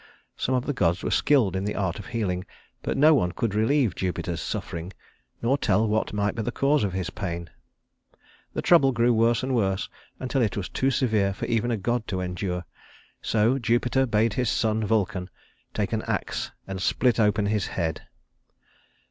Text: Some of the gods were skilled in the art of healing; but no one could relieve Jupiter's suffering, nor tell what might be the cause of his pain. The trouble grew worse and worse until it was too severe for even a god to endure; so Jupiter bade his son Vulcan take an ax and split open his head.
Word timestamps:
Some 0.35 0.55
of 0.55 0.65
the 0.65 0.73
gods 0.73 1.03
were 1.03 1.11
skilled 1.11 1.55
in 1.55 1.63
the 1.63 1.75
art 1.75 1.99
of 1.99 2.07
healing; 2.07 2.43
but 2.81 2.97
no 2.97 3.13
one 3.13 3.33
could 3.33 3.53
relieve 3.53 3.93
Jupiter's 3.93 4.41
suffering, 4.41 4.93
nor 5.43 5.59
tell 5.59 5.87
what 5.87 6.11
might 6.11 6.33
be 6.33 6.41
the 6.41 6.51
cause 6.51 6.83
of 6.83 6.93
his 6.93 7.11
pain. 7.11 7.51
The 8.55 8.63
trouble 8.63 8.93
grew 8.93 9.13
worse 9.13 9.43
and 9.43 9.53
worse 9.53 9.89
until 10.19 10.41
it 10.41 10.57
was 10.57 10.69
too 10.69 10.89
severe 10.89 11.35
for 11.35 11.45
even 11.45 11.69
a 11.69 11.77
god 11.77 12.07
to 12.07 12.19
endure; 12.19 12.65
so 13.21 13.59
Jupiter 13.59 14.07
bade 14.07 14.33
his 14.33 14.49
son 14.49 14.83
Vulcan 14.83 15.29
take 15.71 15.93
an 15.93 16.01
ax 16.07 16.49
and 16.65 16.81
split 16.81 17.19
open 17.19 17.45
his 17.45 17.67
head. 17.67 18.01